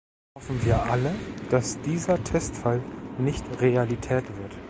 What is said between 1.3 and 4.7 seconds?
dass dieser Testfall nicht Realität wird.